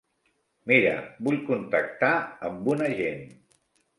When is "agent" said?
2.87-3.23